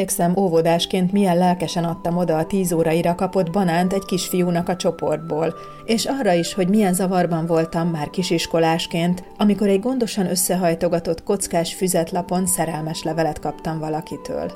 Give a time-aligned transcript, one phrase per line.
[0.00, 5.54] Emlékszem, óvodásként milyen lelkesen adtam oda a tíz óraira kapott banánt egy kisfiúnak a csoportból,
[5.84, 12.46] és arra is, hogy milyen zavarban voltam már kisiskolásként, amikor egy gondosan összehajtogatott kockás füzetlapon
[12.46, 14.52] szerelmes levelet kaptam valakitől.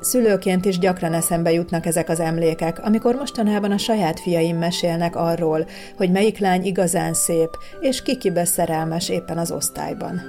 [0.00, 5.66] Szülőként is gyakran eszembe jutnak ezek az emlékek, amikor mostanában a saját fiaim mesélnek arról,
[5.96, 7.50] hogy melyik lány igazán szép,
[7.80, 10.20] és kikibe szerelmes éppen az osztályban.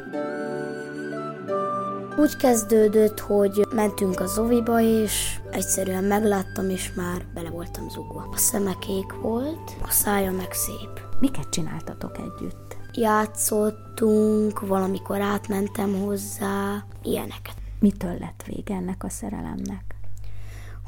[2.19, 8.27] Úgy kezdődött, hogy mentünk az oviba, és egyszerűen megláttam, és már bele voltam zugva.
[8.31, 11.01] A szeme kék volt, a szája meg szép.
[11.19, 12.77] Miket csináltatok együtt?
[12.93, 17.55] Játszottunk, valamikor átmentem hozzá, ilyeneket.
[17.79, 19.95] Mitől lett vége ennek a szerelemnek?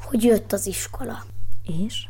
[0.04, 1.22] Hogy jött az iskola.
[1.84, 2.08] És?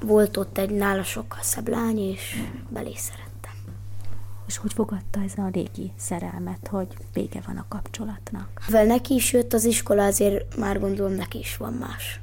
[0.00, 3.33] Volt ott egy nála sokkal szebb lány, és belé szerettem.
[4.46, 8.48] És hogy fogadta ez a régi szerelmet, hogy vége van a kapcsolatnak?
[8.66, 12.20] Mivel neki is jött az iskola, azért már gondolom neki is van más.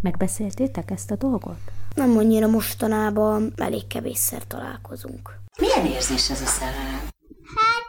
[0.00, 1.58] Megbeszéltétek ezt a dolgot?
[1.94, 5.38] Nem annyira mostanában, elég kevésszer találkozunk.
[5.58, 7.08] Milyen érzés ez a szerelem?
[7.56, 7.84] Hát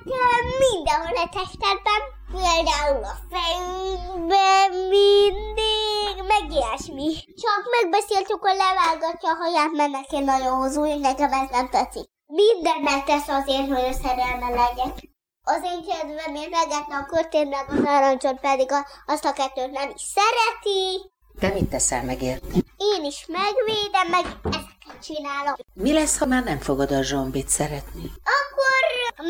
[0.60, 2.02] mindenhol a testetben,
[2.32, 7.10] például a fejünkben mindig, meg ilyesmi.
[7.44, 12.10] Csak megbeszéltük, hogy levágatja a haját, mert neki nagyon hosszú, és nekem ez nem tetszik.
[12.34, 14.94] Mindent megtesz azért, hogy a szerelme legyen.
[15.44, 19.72] Az én kedvem, én megetne a körtén, meg az narancsot pedig a, azt a kettőt
[19.72, 21.12] nem is szereti.
[21.40, 22.48] Te mit teszel meg érte?
[22.78, 25.56] Én is megvédem, meg ezeket csinálom.
[25.74, 28.12] Mi lesz, ha már nem fogod a zsombit szeretni?
[28.38, 28.82] Akkor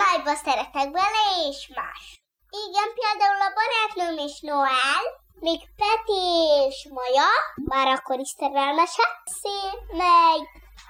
[0.02, 2.21] májba szeretek bele, és más.
[2.67, 5.03] Igen, például a barátnőm és Noel,
[5.39, 6.23] még Peti
[6.67, 10.39] és Maja, már akkor is szerelmesek, szép, meg,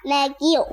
[0.02, 0.64] meg jó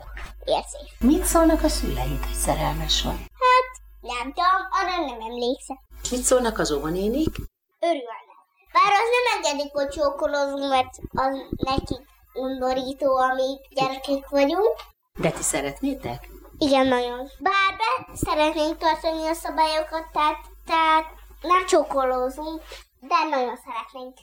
[0.44, 0.96] érzés.
[1.00, 3.20] Mit szólnak a szüleid, hogy szerelmes vagy?
[3.44, 5.78] Hát, nem tudom, arra nem emlékszem.
[6.10, 7.36] Mit szólnak az óvonénik?
[7.80, 8.26] Örülnek.
[8.72, 14.76] Bár az nem engedik, hogy csókolózunk, mert az nekik undorító, amíg gyerekek vagyunk.
[15.18, 16.28] De ti szeretnétek?
[16.58, 17.30] Igen, nagyon.
[17.38, 21.06] Bár be szeretnénk tartani a szabályokat, tehát, tehát
[21.42, 22.62] nem csókolózunk,
[23.00, 24.16] de nagyon szeretnénk.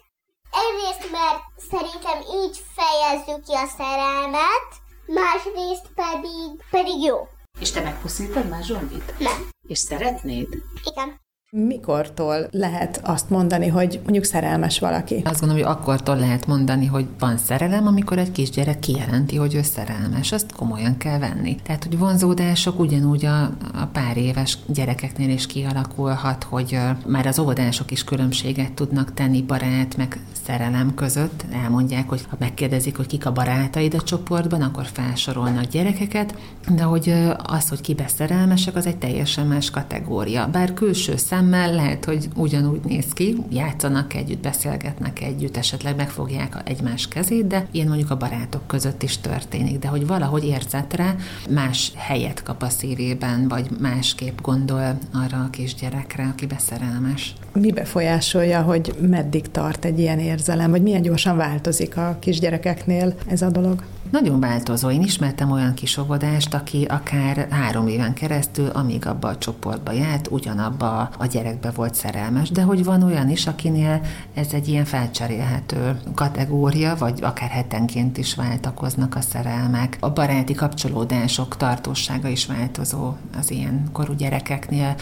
[0.51, 4.67] Egyrészt, mert szerintem így fejezzük ki a szerelmet,
[5.05, 7.27] másrészt pedig, pedig jó.
[7.59, 9.19] És te megpuszítod már zsombit?
[9.19, 9.49] Nem.
[9.67, 10.47] És szeretnéd?
[10.83, 11.19] Igen.
[11.51, 15.22] Mikortól lehet azt mondani, hogy mondjuk szerelmes valaki?
[15.23, 19.61] Azt gondolom, hogy akkortól lehet mondani, hogy van szerelem, amikor egy kisgyerek kijelenti, hogy ő
[19.61, 20.31] szerelmes.
[20.31, 21.55] Azt komolyan kell venni.
[21.63, 27.91] Tehát, hogy vonzódások ugyanúgy a, a pár éves gyerekeknél is kialakulhat, hogy már az óvodások
[27.91, 31.45] is különbséget tudnak tenni barát meg szerelem között.
[31.63, 36.35] Elmondják, hogy ha megkérdezik, hogy kik a barátaid a csoportban, akkor felsorolnak gyerekeket,
[36.75, 40.47] de hogy az, hogy kibe szerelmesek, az egy teljesen más kategória.
[40.47, 47.07] Bár külső szemmel lehet, hogy ugyanúgy néz ki, játszanak együtt, beszélgetnek együtt, esetleg megfogják egymás
[47.07, 51.16] kezét, de ilyen mondjuk a barátok között is történik, de hogy valahogy érzetre
[51.50, 57.34] más helyet kap a szívében, vagy másképp gondol arra a kisgyerekre, aki beszerelmes.
[57.53, 63.41] Mi befolyásolja, hogy meddig tart egy ilyen érzelem, vagy milyen gyorsan változik a kisgyerekeknél ez
[63.41, 63.84] a dolog?
[64.11, 64.89] Nagyon változó.
[64.89, 70.27] Én ismertem olyan kis óvodást, aki akár három éven keresztül, amíg abba a csoportba járt,
[70.31, 74.01] ugyanabba a gyerekbe volt szerelmes, de hogy van olyan is, akinél
[74.33, 79.97] ez egy ilyen felcserélhető kategória, vagy akár hetenként is váltakoznak a szerelmek.
[79.99, 84.95] A baráti kapcsolódások tartósága is változó az ilyen korú gyerekeknél.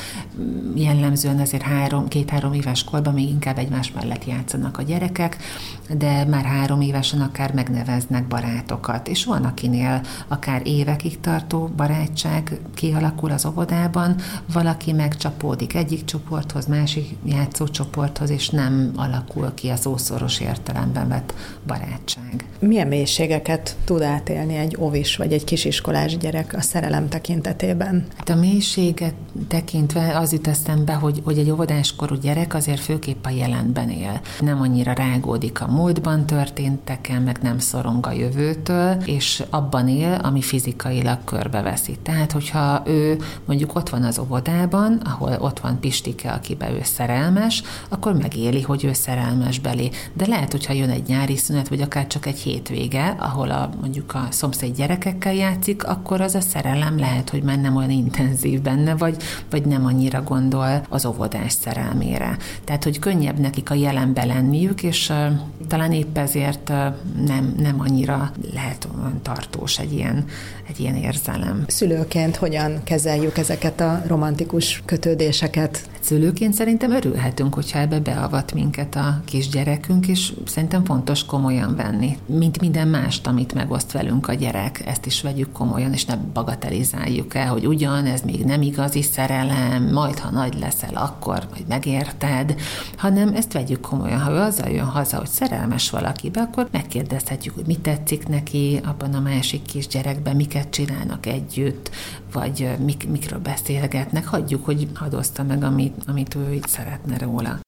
[0.75, 5.37] Jellemzően azért három, két-három éves korban még inkább egymás mellett játszanak a gyerekek,
[5.97, 8.92] de már három évesen akár megneveznek barátokat.
[9.07, 14.15] És van, akinél akár évekig tartó barátság kialakul az óvodában,
[14.53, 21.33] valaki megcsapódik egyik csoporthoz, másik játszócsoporthoz, és nem alakul ki a szószoros értelemben vett
[21.67, 22.45] barátság.
[22.59, 28.05] Milyen mélységeket tud átélni egy ovis vagy egy kisiskolás gyerek a szerelem tekintetében?
[28.17, 29.13] Hát a mélységet
[29.47, 34.21] tekintve az jut eszembe, hogy, hogy egy óvodáskorú gyerek azért főképp a jelenben él.
[34.39, 40.19] Nem annyira rágódik a múltban történteken, meg nem szorong a jövőtől, világból, és abban él,
[40.23, 41.97] ami fizikailag körbeveszi.
[42.03, 47.63] Tehát, hogyha ő mondjuk ott van az óvodában, ahol ott van Pistike, akibe ő szerelmes,
[47.89, 49.89] akkor megéli, hogy ő szerelmes belé.
[50.13, 54.13] De lehet, hogyha jön egy nyári szünet, vagy akár csak egy hétvége, ahol a, mondjuk
[54.13, 58.95] a szomszéd gyerekekkel játszik, akkor az a szerelem lehet, hogy már nem olyan intenzív benne,
[58.95, 59.15] vagy,
[59.49, 62.37] vagy nem annyira gondol az óvodás szerelmére.
[62.63, 65.17] Tehát, hogy könnyebb nekik a jelenbe lenniük, és uh,
[65.67, 66.77] talán épp ezért uh,
[67.25, 70.25] nem, nem annyira lehet olyan tartós egy ilyen,
[70.67, 71.63] egy ilyen érzelem.
[71.67, 75.89] Szülőként hogyan kezeljük ezeket a romantikus kötődéseket?
[75.99, 82.17] Szülőként szerintem örülhetünk, hogyha ebbe beavat minket a kisgyerekünk, és szerintem fontos komolyan venni.
[82.25, 87.35] Mint minden mást, amit megoszt velünk a gyerek, ezt is vegyük komolyan, és ne bagatelizáljuk
[87.35, 92.55] el, hogy ugyan, ez még nem igazi szerelem, majd ha nagy leszel, akkor majd megérted,
[92.97, 94.19] hanem ezt vegyük komolyan.
[94.19, 99.13] Ha ő azzal jön haza, hogy szerelmes valakibe, akkor megkérdezhetjük, hogy mit tetszik neki abban
[99.13, 101.89] a másik kisgyerekben, miket csinálnak együtt,
[102.31, 107.59] vagy mik, mikről beszélgetnek, hagyjuk, hogy hadozta meg, amit, amit ő így szeretne róla.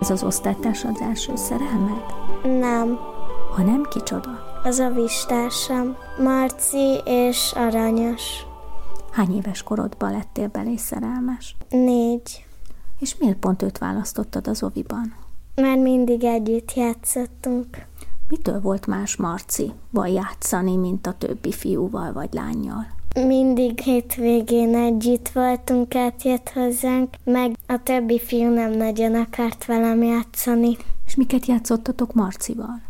[0.00, 2.02] Ez az osztálytárs az első szerelmed?
[2.42, 2.98] Nem,
[3.54, 4.46] Ha nem, kicsoda?
[4.66, 5.96] az a vistársam.
[6.18, 8.45] Marci és Aranyos.
[9.16, 11.56] Hány éves korodban lettél belé szerelmes?
[11.68, 12.46] Négy.
[12.98, 15.14] És miért pont őt választottad az oviban?
[15.54, 17.86] Már mindig együtt játszottunk.
[18.28, 22.86] Mitől volt más Marci, vagy játszani, mint a többi fiúval vagy lányjal?
[23.14, 30.76] Mindig hétvégén együtt voltunk, átjött hozzánk, meg a többi fiú nem nagyon akart velem játszani.
[31.06, 32.80] És miket játszottatok Marcival?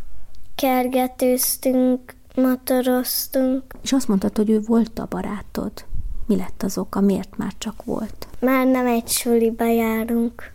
[0.55, 3.63] Kergetőztünk, motoroztunk.
[3.83, 5.73] És azt mondtad, hogy ő volt a barátod.
[6.27, 8.29] Mi lett az oka, miért már csak volt?
[8.41, 10.53] Már nem egy suliba járunk.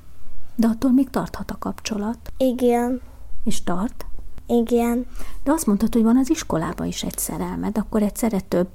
[0.55, 2.17] De attól még tarthat a kapcsolat.
[2.37, 3.01] Igen,
[3.43, 4.05] És tart?
[4.47, 5.05] igen.
[5.43, 8.69] De azt mondtad, hogy van az iskolában is egy szerelmed, akkor egyszerre több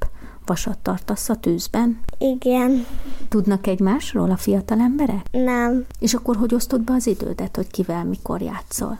[0.46, 2.00] vasat tartasz a tűzben?
[2.18, 2.86] Igen,
[3.28, 5.26] Tudnak egymásról a fiatal emberek?
[5.30, 5.84] nem.
[5.98, 8.98] És akkor hogy osztod be az idődet, hogy kivel mikor játszol?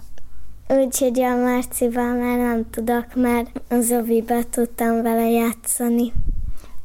[0.69, 6.12] Úgyhogy a Marcival már nem tudok, mert az oviba tudtam vele játszani.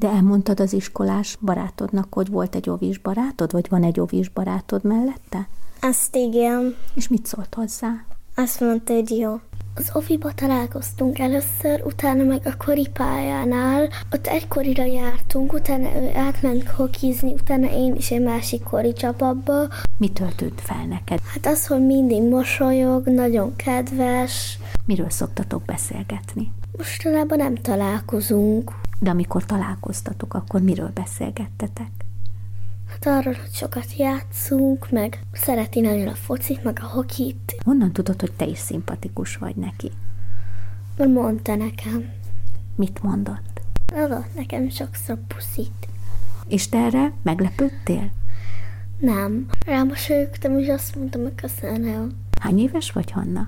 [0.02, 4.84] De elmondtad az iskolás barátodnak, hogy volt egy ovis barátod, vagy van egy ovis barátod
[4.84, 5.48] mellette?
[5.82, 6.76] Azt igen.
[6.96, 7.90] És mit szólt hozzá?
[8.36, 9.40] Azt mondta, hogy jó.
[9.76, 13.90] Az oviba találkoztunk először, utána meg a koripályánál.
[14.12, 19.68] Ott egykorira jártunk, utána ő átment hokizni, utána én is egy másik kori csapatba.
[19.98, 21.20] Mitől tűnt fel neked?
[21.34, 24.58] Hát az, hogy mindig mosolyog, nagyon kedves.
[24.86, 26.52] Miről szoktatok beszélgetni?
[26.78, 28.72] Mostanában nem találkozunk.
[29.04, 31.92] De amikor találkoztatok, akkor miről beszélgettetek?
[32.90, 37.56] Hát arról, hogy sokat játszunk, meg szereti nagyon a focit, meg a hokit.
[37.64, 39.92] Honnan tudod, hogy te is szimpatikus vagy neki?
[40.98, 42.10] Mondta nekem.
[42.76, 43.62] Mit mondott?
[43.94, 45.88] Adott nekem sokszor puszit.
[46.48, 48.12] És te erre meglepődtél?
[49.00, 49.46] Nem.
[49.66, 52.12] Rámosolyogtam, és azt mondtam, hogy köszönöm.
[52.40, 53.48] Hány éves vagy, Hanna?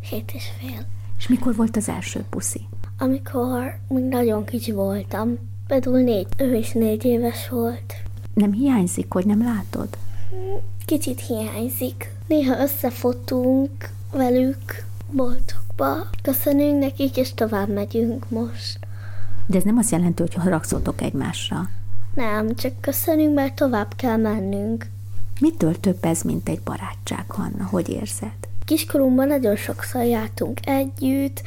[0.00, 0.86] Hét és fél.
[1.18, 2.66] És mikor volt az első puszi?
[3.04, 7.94] Amikor még nagyon kicsi voltam, például négy, ő is négy éves volt.
[8.34, 9.88] Nem hiányzik, hogy nem látod?
[10.84, 12.10] Kicsit hiányzik.
[12.26, 13.70] Néha összefotunk
[14.12, 18.78] velük boltokba, köszönünk nekik, és tovább megyünk most.
[19.46, 21.68] De ez nem azt jelenti, hogy haragszotok egymásra.
[22.14, 24.86] Nem, csak köszönünk, mert tovább kell mennünk.
[25.40, 27.64] Mitől több ez, mint egy barátság, Hanna?
[27.64, 28.36] Hogy érzed?
[28.64, 31.42] Kiskorunkban nagyon sokszor jártunk együtt,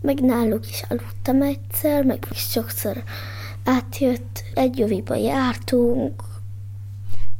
[0.00, 3.02] meg náluk is aludtam egyszer, meg is sokszor
[3.64, 6.22] átjött, egy jöviba jártunk.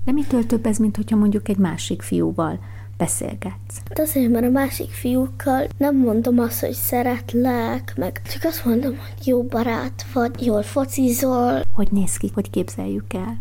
[0.04, 2.58] De mitől több ez, mint hogyha mondjuk egy másik fiúval
[2.96, 3.82] beszélgetsz?
[3.94, 8.96] De azért, mert a másik fiúkkal nem mondom azt, hogy szeretlek, meg csak azt mondom,
[8.96, 11.62] hogy jó barát vagy, jól focizol.
[11.74, 13.38] Hogy néz ki, hogy képzeljük el?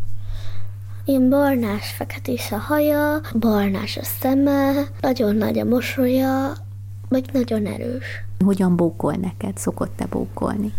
[1.05, 4.71] Ilyen barnás, feketés a haja, barnás a szeme,
[5.01, 6.53] nagyon nagy a mosolya,
[7.09, 8.26] meg nagyon erős.
[8.45, 9.57] Hogyan bókol neked?
[9.57, 10.73] Szokott-e bókolni?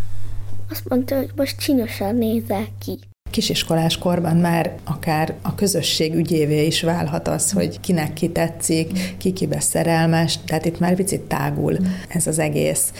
[0.69, 2.99] Azt mondta, hogy most csinosan nézel ki.
[3.29, 9.33] Kisiskolás korban már akár a közösség ügyévé is válhat az, hogy kinek ki tetszik, ki
[9.33, 12.93] kibe szerelmes, tehát itt már picit tágul ez az egész.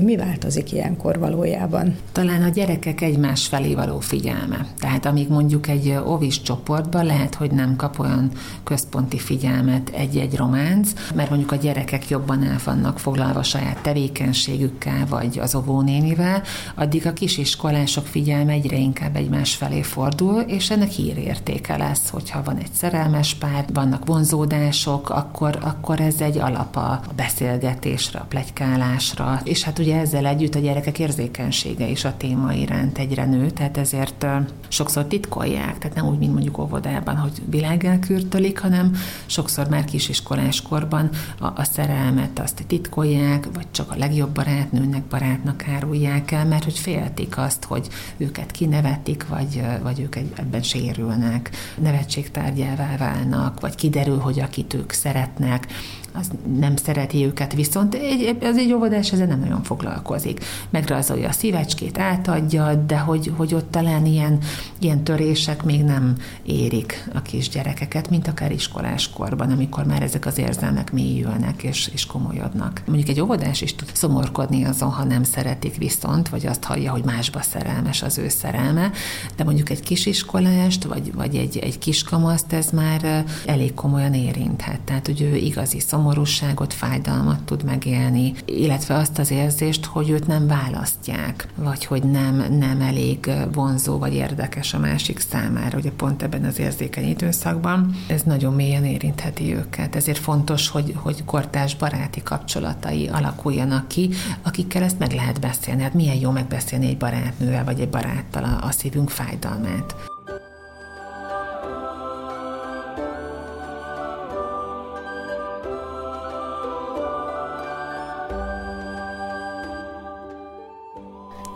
[0.00, 1.96] Mi változik ilyenkor valójában?
[2.12, 4.66] Talán a gyerekek egymás felé való figyelme.
[4.78, 8.30] Tehát amíg mondjuk egy ovis csoportban lehet, hogy nem kap olyan
[8.64, 15.38] központi figyelmet egy-egy románc, mert mondjuk a gyerekek jobban el vannak foglalva saját tevékenységükkel, vagy
[15.38, 16.42] az óvónénivel,
[16.74, 22.42] addig a kisiskolások figyelme egyre inkább egymás felé felé fordul, és ennek hírértéke lesz, hogyha
[22.42, 29.40] van egy szerelmes pár, vannak vonzódások, akkor, akkor ez egy alap a beszélgetésre, a plegykálásra,
[29.44, 33.76] és hát ugye ezzel együtt a gyerekek érzékenysége is a téma iránt egyre nő, tehát
[33.76, 34.26] ezért
[34.68, 38.96] sokszor titkolják, tehát nem úgy, mint mondjuk óvodában, hogy világelkürtölik, hanem
[39.26, 41.10] sokszor már kisiskolás korban
[41.40, 46.78] a, a szerelmet azt titkolják, vagy csak a legjobb barátnőnek, barátnak árulják el, mert hogy
[46.78, 54.40] féltik azt, hogy őket kinevetik, vagy, vagy ők ebben sérülnek, nevetségtárgyává válnak, vagy kiderül, hogy
[54.40, 55.66] akit ők szeretnek,
[56.12, 60.44] az nem szereti őket, viszont egy, az egy óvodás ezzel nem nagyon foglalkozik.
[60.70, 64.38] Megrajzolja a szívecskét, átadja, de hogy, hogy ott talán ilyen,
[64.78, 70.92] ilyen törések még nem érik a kisgyerekeket, mint akár iskoláskorban, amikor már ezek az érzelmek
[70.92, 72.82] mélyülnek és, és komolyodnak.
[72.86, 77.04] Mondjuk egy óvodás is tud szomorkodni azon, ha nem szeretik viszont, vagy azt hallja, hogy
[77.04, 78.90] másba szerelmes az ő szerelme,
[79.36, 84.80] de mondjuk egy kisiskolást, vagy, vagy egy, egy kiskamaszt ez már elég komolyan érinthet.
[84.80, 90.26] Tehát, hogy ő igazi szomorú szomorúságot, fájdalmat tud megélni, illetve azt az érzést, hogy őt
[90.26, 96.22] nem választják, vagy hogy nem, nem elég vonzó vagy érdekes a másik számára, ugye pont
[96.22, 97.96] ebben az érzékeny időszakban.
[98.06, 104.10] Ez nagyon mélyen érintheti őket, ezért fontos, hogy, hogy kortás baráti kapcsolatai alakuljanak ki,
[104.42, 105.82] akikkel ezt meg lehet beszélni.
[105.82, 109.94] Hát milyen jó megbeszélni egy barátnővel vagy egy baráttal a, a szívünk fájdalmát.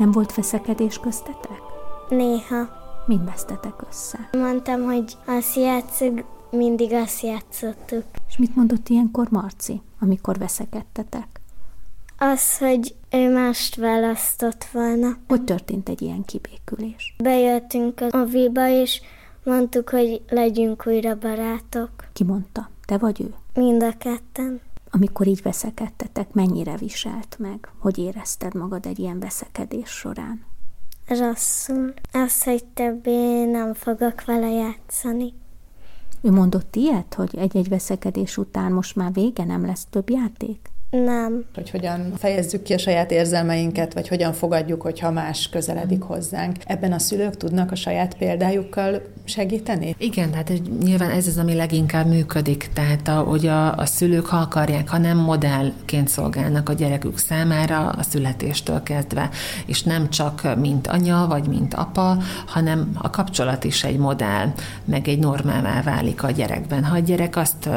[0.02, 1.60] Nem volt feszekedés köztetek?
[2.08, 2.68] Néha.
[3.06, 4.28] Mind vesztetek össze?
[4.32, 8.04] Mondtam, hogy azt játszunk, mindig azt játszottuk.
[8.28, 11.40] És mit mondott ilyenkor Marci, amikor veszekedtetek?
[12.18, 15.16] Az, hogy ő mást választott volna.
[15.28, 17.14] Hogy történt egy ilyen kibékülés?
[17.22, 19.00] Bejöttünk a viba, és
[19.44, 21.90] mondtuk, hogy legyünk újra barátok.
[22.12, 22.70] Ki mondta?
[22.86, 23.34] Te vagy ő?
[23.60, 24.60] Mind a ketten.
[24.94, 27.68] Amikor így veszekedtetek, mennyire viselt meg?
[27.78, 30.44] Hogy érezted magad egy ilyen veszekedés során?
[31.06, 31.94] Rosszul.
[32.12, 35.32] Az, hogy többé nem fogok vele játszani.
[36.20, 40.70] Ő mondott ilyet, hogy egy-egy veszekedés után most már vége, nem lesz több játék?
[40.92, 41.44] Nem.
[41.54, 46.56] Hogy hogyan fejezzük ki a saját érzelmeinket, vagy hogyan fogadjuk, hogyha más közeledik hozzánk.
[46.66, 49.94] Ebben a szülők tudnak a saját példájukkal segíteni?
[49.98, 52.70] Igen, hát nyilván ez az, ami leginkább működik.
[52.72, 57.88] Tehát, a, hogy a, a szülők, ha akarják, ha nem modellként szolgálnak a gyerekük számára
[57.88, 59.30] a születéstől kezdve,
[59.66, 64.52] és nem csak mint anya, vagy mint apa, hanem a kapcsolat is egy modell,
[64.84, 66.84] meg egy normává válik a gyerekben.
[66.84, 67.68] Ha a gyerek azt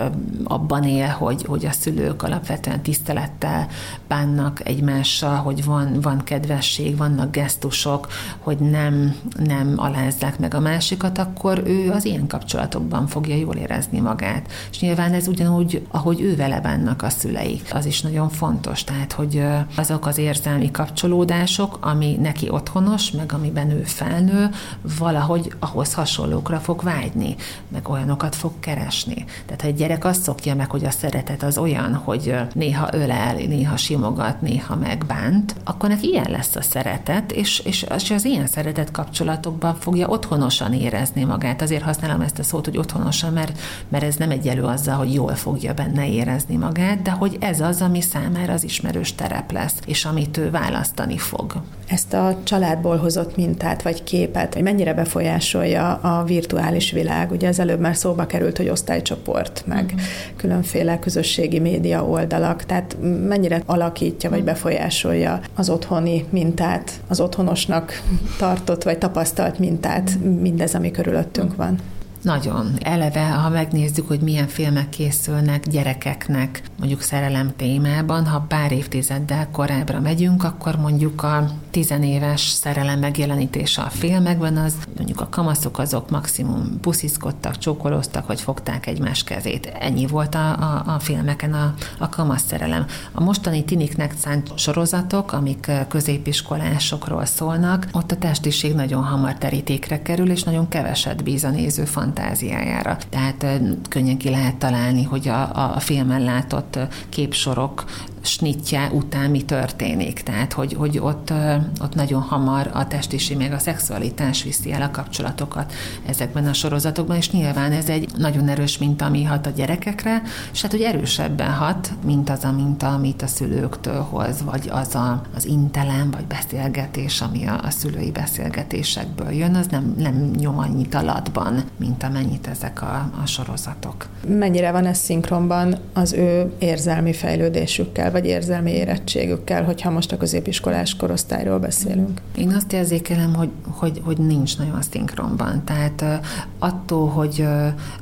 [0.43, 3.67] abban él, hogy, hogy a szülők alapvetően tiszt tisztelettel
[4.07, 8.07] bánnak egymással, hogy van, van kedvesség, vannak gesztusok,
[8.39, 14.00] hogy nem, nem alázzák meg a másikat, akkor ő az ilyen kapcsolatokban fogja jól érezni
[14.00, 14.51] magát.
[14.71, 17.62] És nyilván ez ugyanúgy, ahogy ő vele bánnak a szülei.
[17.71, 19.43] Az is nagyon fontos, tehát, hogy
[19.75, 24.50] azok az érzelmi kapcsolódások, ami neki otthonos, meg amiben ő felnő,
[24.97, 27.35] valahogy ahhoz hasonlókra fog vágyni,
[27.67, 29.25] meg olyanokat fog keresni.
[29.45, 33.33] Tehát ha egy gyerek azt szokja meg, hogy a szeretet az olyan, hogy néha ölel,
[33.33, 38.47] néha simogat, néha megbánt, akkor neki ilyen lesz a szeretet, és, és, és az ilyen
[38.47, 41.61] szeretet kapcsolatokban fogja otthonosan érezni magát.
[41.61, 43.59] Azért használom ezt a szót, hogy otthonosan, mert,
[43.89, 47.81] mert ez nem egyelő azzal, hogy jól fogja benne érezni magát, de hogy ez az,
[47.81, 51.53] ami számára az ismerős terep lesz, és amit ő választani fog.
[51.87, 57.31] Ezt a családból hozott mintát vagy képet, hogy mennyire befolyásolja a virtuális világ.
[57.31, 60.01] Ugye az előbb már szóba került, hogy osztálycsoport, meg uh-huh.
[60.35, 68.01] különféle közösségi média oldalak, tehát mennyire alakítja vagy befolyásolja az otthoni mintát, az otthonosnak
[68.37, 70.11] tartott vagy tapasztalt mintát
[70.41, 71.79] mindez, ami körülöttünk van.
[72.25, 72.72] Nagyon.
[72.82, 80.00] Eleve, ha megnézzük, hogy milyen filmek készülnek gyerekeknek, mondjuk szerelem témában, ha pár évtizeddel korábbra
[80.00, 86.79] megyünk, akkor mondjuk a tizenéves szerelem megjelenítése a filmekben, az mondjuk a kamaszok azok maximum
[86.82, 89.65] pusziszkodtak, csókoloztak, vagy fogták egymás kezét.
[89.79, 92.86] Ennyi volt a, a, a filmeken a, a kamasz szerelem.
[93.12, 100.29] A mostani tiniknek szánt sorozatok, amik középiskolásokról szólnak, ott a testiség nagyon hamar terítékre kerül,
[100.29, 102.98] és nagyon keveset bíz a néző fantáziájára.
[103.10, 103.45] Tehát
[103.89, 106.79] könnyen ki lehet találni, hogy a, a filmen látott
[107.10, 107.84] képsorok
[108.25, 110.24] snitje után mi történik.
[110.24, 111.34] Tehát, hogy, hogy ott,
[111.82, 115.74] ott nagyon hamar a testiség meg a szexualitás viszi el a kapcsolatokat
[116.05, 120.22] ezekben a sorozatokban, és nyilván ez egy nagyon erős minta, ami hat a gyerekekre,
[120.53, 124.96] és hát, hogy erősebben hat, mint az a minta, amit a szülőktől hoz, vagy az
[124.96, 130.58] a, az intelem, vagy beszélgetés, ami a, a szülői beszélgetésekből jön, az nem, nem nyom
[130.58, 134.05] annyit alatban, mint amennyit ezek a, a sorozatok.
[134.27, 140.95] Mennyire van ez szinkronban az ő érzelmi fejlődésükkel, vagy érzelmi érettségükkel, hogyha most a középiskolás
[140.95, 142.22] korosztályról beszélünk?
[142.36, 145.63] Én azt érzékelem, hogy, hogy, hogy nincs nagyon szinkronban.
[145.63, 146.22] Tehát
[146.60, 147.45] attól, hogy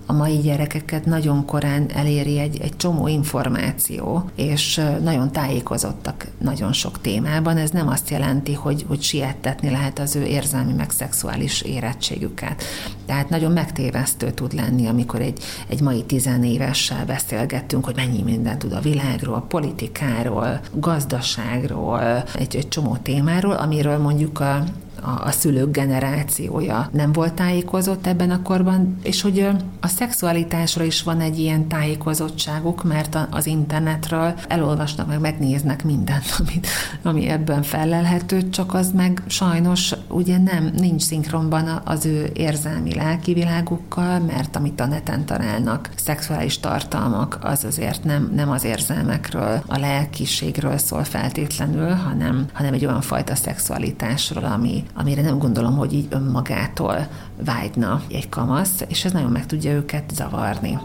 [0.06, 7.02] a mai gyerekeket nagyon korán eléri egy, egy csomó információ, és nagyon tájékozottak nagyon sok
[7.02, 12.64] témában, ez nem azt jelenti, hogy, hogy siettetni lehet az ő érzelmi meg szexuális érettségüket.
[13.06, 18.72] Tehát nagyon megtévesztő tud lenni, amikor egy, egy mai tizenévessel beszélgettünk, hogy mennyi mindent tud
[18.74, 20.02] a világról, politikáról,
[20.74, 24.64] gazdaságról, egy, egy csomó témáról, amiről mondjuk a,
[25.04, 29.48] a, a szülők generációja nem volt tájékozott ebben a korban, és hogy
[29.80, 36.68] a szexualitásra is van egy ilyen tájékozottságuk, mert az internetről elolvasnak, meg megnéznek mindent, amit,
[37.02, 43.34] ami ebben felelhető, csak az meg sajnos ugye nem, nincs szinkronban az ő érzelmi lelki
[43.34, 49.78] világukkal, mert amit a neten találnak, szexuális tartalmak, az azért nem, nem az érzelmekről, a
[49.78, 56.08] lelkiségről szól feltétlenül, hanem, hanem egy olyan fajta szexualitásról, ami, amire nem gondolom, hogy így
[56.10, 57.08] önmagától
[57.46, 60.78] vágyna egy kamasz, és ez nagyon meg tudja őket zavarni.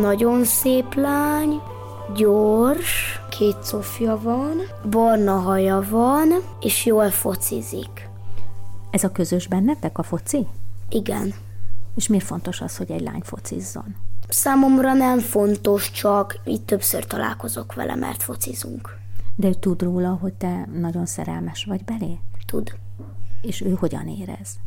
[0.00, 1.60] Nagyon szép lány,
[2.16, 4.56] gyors, két szofja van,
[4.90, 6.28] barna haja van,
[6.60, 8.08] és jól focizik.
[8.90, 10.46] Ez a közös bennetek, a foci?
[10.88, 11.34] Igen.
[11.94, 13.94] És miért fontos az, hogy egy lány focizzon?
[14.28, 18.96] Számomra nem fontos, csak itt többször találkozok vele, mert focizunk.
[19.36, 22.18] De ő tud róla, hogy te nagyon szerelmes vagy belé?
[22.46, 22.74] Tud.
[23.42, 24.58] És ő hogyan érez?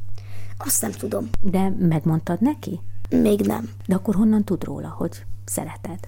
[0.57, 1.29] Azt nem tudom.
[1.41, 2.79] De megmondtad neki?
[3.09, 3.69] Még nem.
[3.85, 5.99] De akkor honnan tud róla, hogy szereted?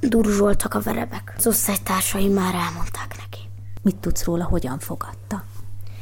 [0.00, 1.34] Durzsoltak a verebek.
[1.36, 3.40] Az osztálytársai már elmondták neki.
[3.82, 5.44] Mit tudsz róla, hogyan fogadta?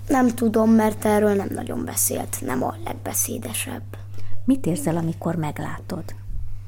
[0.08, 2.38] Nem tudom, mert erről nem nagyon beszélt.
[2.40, 3.82] Nem a legbeszédesebb.
[4.44, 6.04] Mit érzel, amikor meglátod?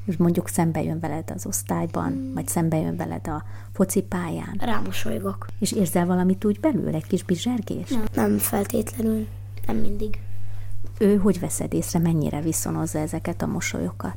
[0.05, 3.43] És mondjuk szembe jön veled az osztályban, vagy szembe jön veled a
[3.73, 4.57] focipályán.
[4.59, 5.47] Rámosolygok.
[5.59, 7.89] És érzel valamit úgy belül, egy kis bizsergés?
[7.89, 9.27] Nem, nem feltétlenül,
[9.67, 10.21] nem mindig.
[11.00, 14.16] Ő hogy veszed észre, mennyire viszonozza ezeket a mosolyokat?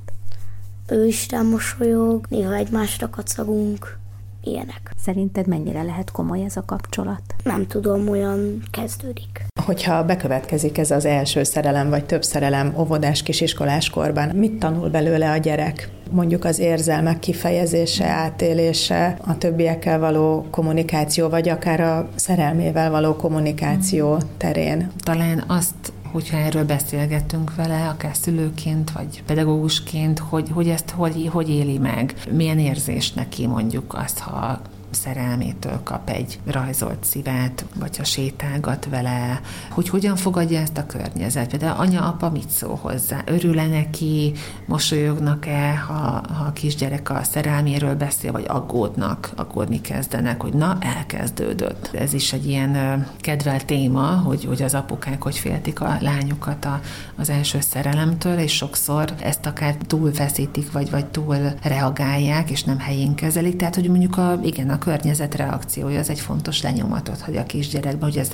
[0.88, 3.98] Ő is rám mosolyog, néha egymásra kacagunk,
[4.44, 4.92] ilyenek.
[5.04, 7.22] Szerinted mennyire lehet komoly ez a kapcsolat?
[7.44, 9.46] Nem tudom, olyan kezdődik.
[9.66, 15.32] Hogyha bekövetkezik ez az első szerelem, vagy több szerelem óvodás kisiskolás korban, mit tanul belőle
[15.32, 15.90] a gyerek?
[16.12, 24.18] Mondjuk az érzelmek kifejezése, átélése, a többiekkel való kommunikáció, vagy akár a szerelmével való kommunikáció
[24.38, 24.92] terén.
[25.04, 31.50] Talán azt hogyha erről beszélgetünk vele, akár szülőként, vagy pedagógusként, hogy, hogy ezt hogy, hogy
[31.50, 38.04] éli meg, milyen érzés neki mondjuk azt, ha szerelmétől kap egy rajzolt szívet, vagy ha
[38.04, 41.58] sétálgat vele, hogy hogyan fogadja ezt a környezet.
[41.58, 43.22] De anya, apa mit szól hozzá?
[43.26, 44.34] Örül-e neki?
[44.66, 51.90] Mosolyognak-e, ha, ha a kisgyerek a szerelméről beszél, vagy aggódnak, aggódni kezdenek, hogy na, elkezdődött.
[51.94, 56.80] Ez is egy ilyen kedvelt téma, hogy, hogy az apukák hogy féltik a lányukat a,
[57.16, 63.16] az első szerelemtől, és sokszor ezt akár túlfeszítik, vagy, vagy túl reagálják, és nem helyén
[63.16, 63.56] kezelik.
[63.56, 68.10] Tehát, hogy mondjuk a, igen, a környezet reakciója az egy fontos lenyomatot hogy a kisgyerekben,
[68.10, 68.30] hogy ez,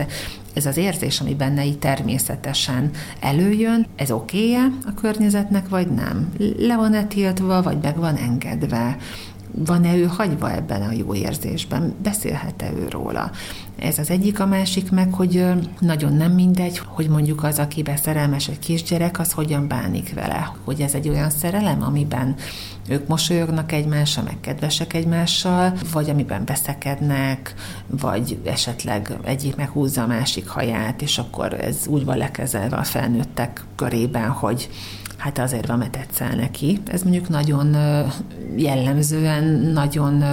[0.54, 6.34] ez az érzés, ami benne így természetesen előjön, ez oké a környezetnek, vagy nem?
[6.58, 8.98] Le van-e tiltva, vagy meg van engedve?
[9.66, 13.32] Van-e ő hagyva ebben a jó érzésben, beszélhet-e ő róla.
[13.80, 15.46] Ez az egyik, a másik meg, hogy
[15.80, 20.54] nagyon nem mindegy, hogy mondjuk az, aki szerelmes egy kisgyerek, az hogyan bánik vele.
[20.64, 22.36] Hogy ez egy olyan szerelem, amiben
[22.90, 27.54] ők mosolyognak egymással, meg kedvesek egymással, vagy amiben beszekednek,
[27.88, 33.66] vagy esetleg egyik meghúzza a másik haját, és akkor ez úgy van lekezelve a felnőttek
[33.76, 34.70] körében, hogy
[35.18, 36.82] hát azért van, mert tetszel neki.
[36.92, 37.76] Ez mondjuk nagyon
[38.56, 40.24] jellemzően nagyon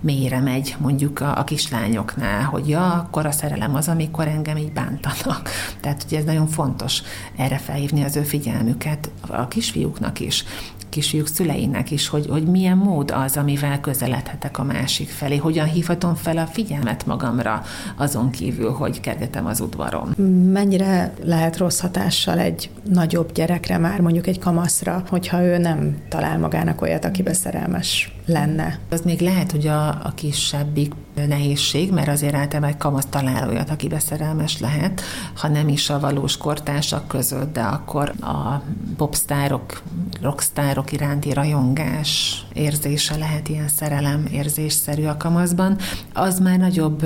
[0.00, 4.72] mélyre megy mondjuk a, a kislányoknál, hogy ja, akkor a szerelem az, amikor engem így
[4.72, 5.50] bántanak.
[5.80, 7.02] Tehát ugye ez nagyon fontos
[7.36, 10.44] erre felhívni az ő figyelmüket a kisfiúknak is
[10.92, 16.14] kisfiúk szüleinek is, hogy, hogy milyen mód az, amivel közeledhetek a másik felé, hogyan hívhatom
[16.14, 17.62] fel a figyelmet magamra,
[17.96, 20.08] azon kívül, hogy kergetem az udvaron.
[20.52, 26.38] Mennyire lehet rossz hatással egy nagyobb gyerekre már, mondjuk egy kamaszra, hogyha ő nem talál
[26.38, 28.78] magának olyat, akibe szerelmes lenne?
[28.90, 33.70] Az még lehet, hogy a, a kisebbik nehézség, mert azért általában egy kamasz talál olyat,
[33.70, 35.02] akibe szerelmes lehet,
[35.34, 38.62] ha nem is a valós kortársak között, de akkor a
[38.96, 39.82] popstárok,
[40.20, 45.76] rockstárok iránti rajongás érzése lehet ilyen szerelem érzésszerű a kamaszban.
[46.12, 47.04] Az már nagyobb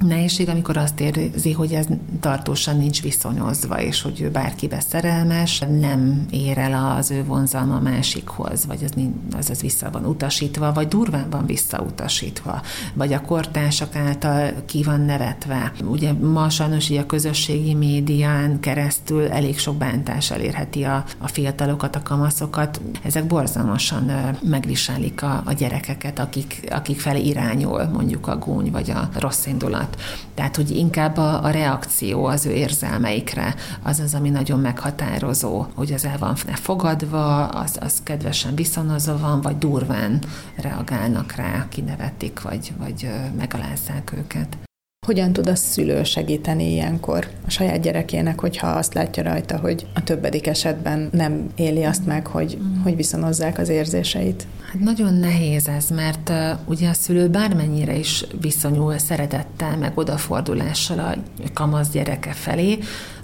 [0.00, 1.86] nehézség, amikor azt érzi, hogy ez
[2.20, 8.66] tartósan nincs viszonyozva, és hogy ő bárkibe szerelmes, nem ér el az ő vonzalma másikhoz,
[8.66, 8.92] vagy az,
[9.38, 12.62] az, az vissza van utasítva, vagy durván van visszautasítva,
[12.94, 15.72] vagy a kortársak által ki van nevetve.
[15.84, 22.02] Ugye ma sajnos a közösségi médián keresztül elég sok bántás elérheti a, a fiatalokat, a
[22.02, 22.80] kamaszokat.
[23.02, 29.08] Ezek borzalmasan megviselik a, a gyerekeket, akik, akik felé irányul mondjuk a gúny vagy a
[29.18, 29.96] rossz indulat.
[30.38, 35.92] Tehát, hogy inkább a, a reakció az ő érzelmeikre, az az, ami nagyon meghatározó, hogy
[35.92, 40.22] az el van fogadva, az, az kedvesen viszonozva van, vagy durván
[40.56, 44.58] reagálnak rá, kinevetik, vagy, vagy megalázzák őket.
[45.06, 50.04] Hogyan tud a szülő segíteni ilyenkor a saját gyerekének, hogyha azt látja rajta, hogy a
[50.04, 52.82] többedik esetben nem éli azt meg, hogy, mm.
[52.82, 54.46] hogy viszonozzák az érzéseit?
[54.68, 60.98] Hát nagyon nehéz ez, mert uh, ugye a szülő bármennyire is viszonyul szeretettel, meg odafordulással
[60.98, 61.14] a
[61.54, 62.78] kamasz gyereke felé,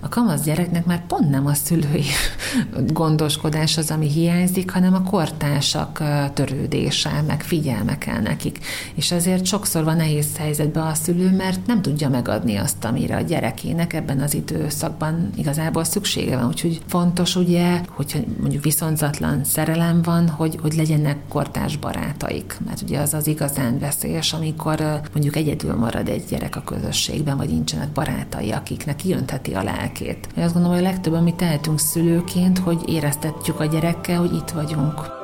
[0.04, 2.04] a kamasz gyereknek már pont nem a szülői
[2.92, 6.02] gondoskodás az, ami hiányzik, hanem a kortársak
[6.34, 8.58] törődése, meg figyelme kell nekik.
[8.94, 13.20] És ezért sokszor van nehéz helyzetben a szülő, mert nem tudja megadni azt, amire a
[13.20, 16.46] gyerekének ebben az időszakban igazából szüksége van.
[16.46, 22.56] Úgyhogy fontos ugye, hogyha mondjuk viszonzatlan szerelem van, hogy, hogy legyenek kortárs barátaik.
[22.66, 27.48] Mert ugye az az igazán veszélyes, amikor mondjuk egyedül marad egy gyerek a közösségben, vagy
[27.48, 30.28] nincsenek barátai, akiknek kijöntheti a lelk lelkét.
[30.36, 34.50] Én azt gondolom, hogy a legtöbb, amit tehetünk szülőként, hogy éreztetjük a gyerekkel, hogy itt
[34.50, 35.22] vagyunk.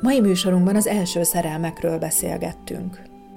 [0.00, 3.11] Mai műsorunkban az első szerelmekről beszélgettünk.